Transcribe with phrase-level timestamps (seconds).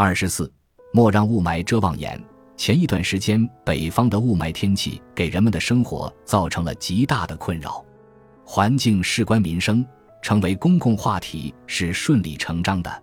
[0.00, 0.48] 二十四，
[0.92, 2.22] 莫让雾霾遮望眼。
[2.56, 7.84] 前一段时间，北方的雾霾天气给人们的生活造成了极大的困扰，
[8.44, 9.84] 环境事关民生，
[10.22, 13.02] 成为公共话题是顺理成章的。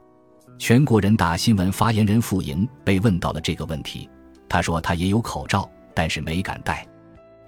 [0.57, 4.09] 全国人大新闻发言人傅莹被问到了这个问题，
[4.47, 6.87] 他说他也有口罩，但是没敢戴。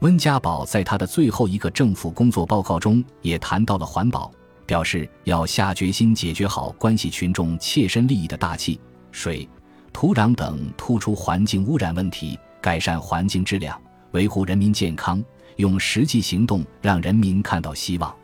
[0.02, 4.30] 温家宝在他的最后一个政府工作报告中也谈到了环保，
[4.66, 8.78] 表示要下决心解决好关系群众切身利益的大气、
[9.18, 9.50] 水。
[9.92, 15.24] 土壤等突出环境污染问题，改善环境质量，维护人民健康，
[15.56, 18.16] 用实际行动让人民看到希望。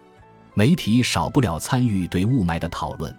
[0.53, 3.11] 媒体少不了参与对雾霾的讨论，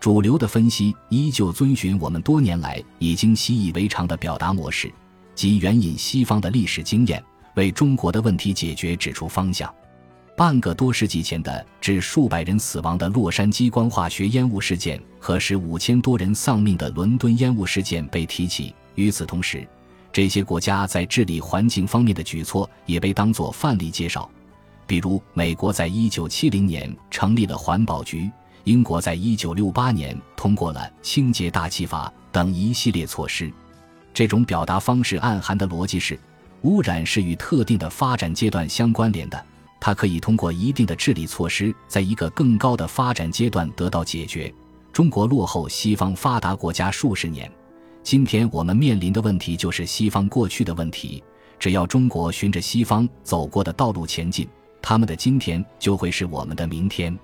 [0.00, 4.92] 主流的分析依旧遵循我们多年来已经习以为常的表达模式，
[5.36, 7.22] 即援引西方的历史经验，
[7.54, 9.72] 为中国的问题解决指出方向。
[10.36, 18.74] 半个多世纪前的致数百人死亡的洛杉矶光化学烟雾事件和使五千多人丧命的伦敦烟雾事件被提起。
[18.96, 19.64] 与此同时，
[20.12, 24.28] 这些国家在治理环境方面的举措也被当作范例介绍。
[24.88, 28.28] 比如，美国在一九七零年成立了环保局，
[28.64, 33.52] 英国在一九六八年通过了清洁大气法等一系列措施。
[34.12, 36.18] 这种表达方式暗含的逻辑是：
[36.62, 39.40] 污染是与特定的发展阶段相关联的。
[39.84, 44.50] 它可以通过一定的治理措施，在一个更高的发展阶段得到解决。
[44.94, 47.52] 中国落后西方发达国家数十年，
[48.02, 51.22] 今天我们面临的问题就是西方过去的问题。
[51.58, 54.48] 只要中国循着西方走过的道路前进，
[54.80, 57.14] 他们的今天就会是我们的明天。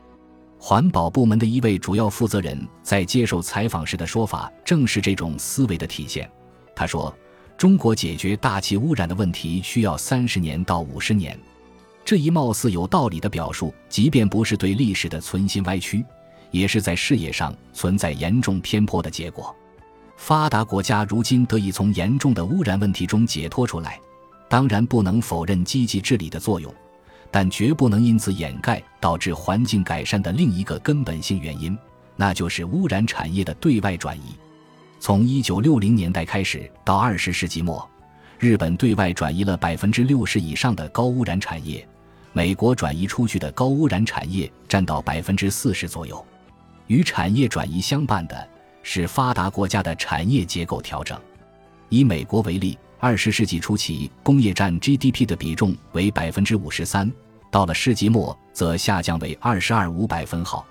[0.58, 6.30] 环保部门的一位主要负责人在接受采访时的说法，正是这种思维的体现。
[6.76, 7.16] 他说
[7.56, 11.34] ：“中国解决大气污染的问题需要三十年到五十年。”
[12.04, 16.04] 这一貌似有道理的表述，即便不是对历史的存心歪曲，
[16.50, 19.54] 也是在视野上存在严重偏颇的结果。
[20.16, 23.98] 发达国家如今得以从严重的污染问题中解脱出来，
[24.48, 26.74] 当然不能否认积极治理的作用，
[27.30, 31.78] 但绝不能因此掩盖导致环境改善的另一个根本性原因，
[32.16, 34.34] 那就是污染产业的对外转移。
[34.98, 37.88] 从一九六零年代开始到二十世纪末，
[38.40, 41.86] 日本对外转移了百分之六十以上的高污染产业。
[42.32, 46.24] 美国转移出去的高污染产业占到百分之四十左右，
[46.86, 48.48] 与产业转移相伴的
[48.82, 51.20] 是发达国家的产业结构调整。
[51.90, 57.12] 以美国为例，二十世纪初期工业占 GDP 的比重为百分之五十三，
[57.50, 60.64] 到了世纪末则下降为二十二五百分号。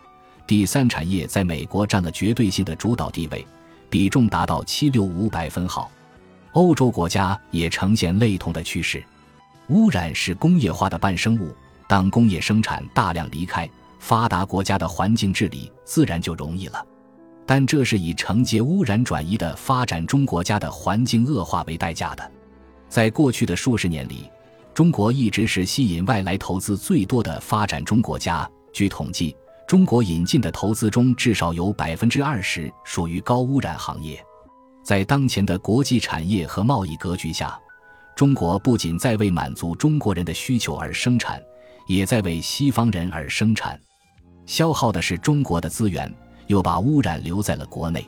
[0.48, 3.46] 第三产业在美国占了绝对性的主导地位，
[3.92, 5.92] 比重达到七六五百分号。
[6.54, 9.04] 欧洲国家也呈现类同的趋势。
[9.68, 11.56] 污染是工业化的伴生物，
[11.88, 16.84] 当工业生产大量离开发达国家的环境治理，自然就容易了。
[17.46, 22.32] 但这是以承接污染转移的发展中国家的环境恶化为代价的。
[22.88, 24.30] 在过去的数十年里，
[24.74, 28.50] 中国一直是吸引外来投资最多的发展中国家。
[28.72, 29.36] 据统计，
[29.68, 34.24] 中国引进的投资中，至少有百分之二十属于高污染行业。
[34.90, 37.56] 在当前的国际产业和贸易格局下，
[38.16, 41.40] 中国不仅在为满足中国人的需求而生产，
[41.86, 43.80] 也在为西方人而生产，
[44.48, 46.12] 消耗的是中国的资源，
[46.48, 48.04] 又把污染留在了国内。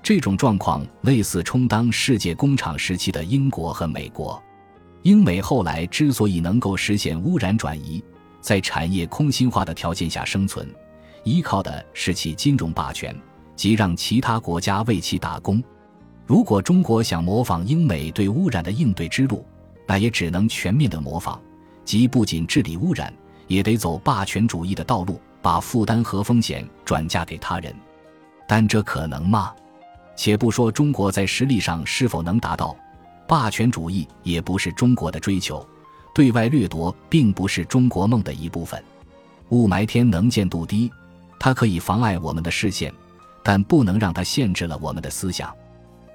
[0.00, 4.40] 这种状况类似充当世界工厂时期的英国和美国。
[5.02, 8.00] 英美后来之所以能够实现污染转移，
[8.40, 10.72] 在产业空心化的条件下生存，
[11.24, 13.12] 依靠的是其金融霸权，
[13.56, 15.60] 即让其他国家为其打工。
[16.26, 19.44] 如果中国想模仿英美对污染的应对之路，
[19.86, 21.40] 那也只能全面的模仿，
[21.84, 23.12] 即不仅治理污染，
[23.48, 27.74] 也得走霸权主义的道路，把负担和风险转嫁给他人。
[28.46, 29.52] 但这可能吗？
[30.14, 32.76] 且不说中国在实力上是否能达到，
[33.26, 35.66] 霸权主义也不是中国的追求，
[36.14, 38.82] 对外掠夺并不是中国梦的一部分。
[39.48, 40.90] 雾霾天能见度低，
[41.38, 42.92] 它可以妨碍我们的视线，
[43.42, 45.52] 但不能让它限制了我们的思想。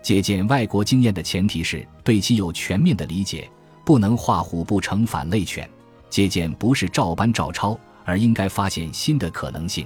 [0.08, 3.46] 借鉴外国经验的前提是对其有全面的理解，
[3.84, 5.70] 不能画虎不成反类犬。
[6.10, 9.86] 借鉴不是照搬照抄，而应该发现新的可能性。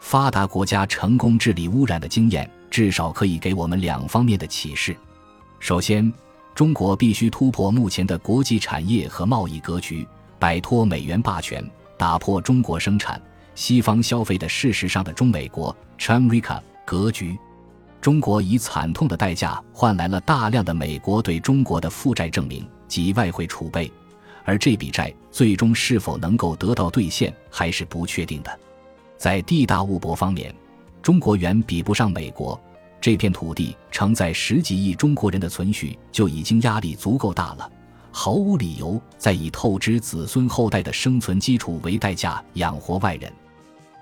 [0.00, 4.96] 发达国家成功治理污染的经验，至少可以给我们两方面的启示：
[5.60, 6.12] 首先，
[6.52, 10.04] 中国必须突破目前的国际产业和贸易格局，
[10.36, 11.64] 摆脱美元霸权，
[11.96, 13.22] 打破中国生产、
[13.54, 17.38] 西方消费的事实上的中美国 （China-America） 格局。
[18.04, 23.90] 中国以惨痛的代价换来了大量的美国对中国的负债证明及外汇储备，
[24.44, 28.60] 而这笔债最终是否能够得到兑现还是不确定的。
[29.16, 30.54] 在地大物博方面，
[31.00, 32.60] 中国远比不上美国，
[33.00, 37.72] 这片土地承载十几亿中国人的存续就已经压力足够大了，
[38.12, 43.32] 毫无理由再以透支子孙后代的生存基础为代价养活外人。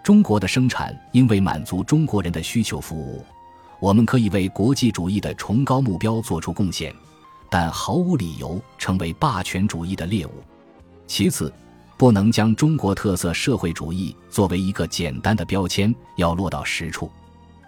[0.02, 3.24] 中国的生产应为满足中国人的需求服务，
[3.82, 6.94] 我们可以为国际主义的崇高目标做出贡献，
[7.50, 10.30] 但毫无理由成为霸权主义的猎物。
[11.08, 11.52] 其次，
[11.98, 17.10] 不能将中国特色社会主义作为一个简单的标签，要落到实处。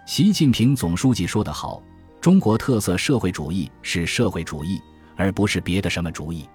[0.07, 1.83] 习近平总书记说得好
[2.21, 4.81] ：“中国特色社会主义是社会主义，
[5.17, 6.47] 而不是别的什么主义。”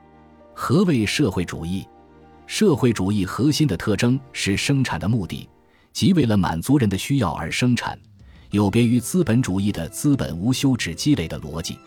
[0.56, 1.86] 何谓社会主义？
[2.46, 5.46] 社会主义核心的特征是生产的目的，
[5.92, 7.98] 即为了满足人的需要而生产，
[8.50, 11.78] 有别于资本主义的资本无休止积累的逻辑。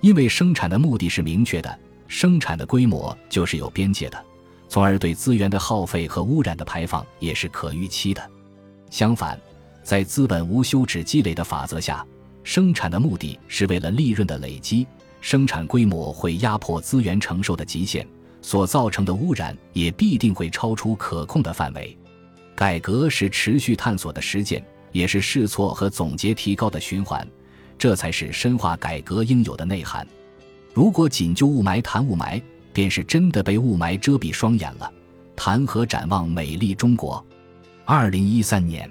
[0.00, 1.78] 因为生产的目的是明确的，
[2.08, 4.24] 生产的规模就是有边界的，
[4.68, 8.30] 从而对资源的耗费和污染的排放也是可预期的。
[8.90, 9.38] 相反，
[9.82, 12.04] 在资本无休止积累的法则下，
[12.42, 14.86] 生产的目的是为了利润的累积，
[15.20, 18.06] 生产规模会压迫资源承受的极限，
[18.40, 21.96] 所造成的污染也必定会超出可控的范围。
[22.56, 27.26] 改革是持续探索的实践，也是试错和总结提高的循环，
[27.78, 30.06] 这才是深化改革应有的内涵。
[30.72, 32.42] 如果仅就雾霾谈雾霾，
[32.72, 34.92] 便是真的被雾霾遮蔽双眼了。
[35.34, 37.24] 谈何展望美丽中国？
[37.84, 38.88] 二零一三年。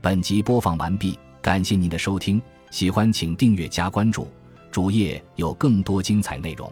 [0.00, 4.28] 本集播放完毕，感谢您的收听，喜欢请订阅加关注，
[4.70, 6.70] 主页有更多精彩内容。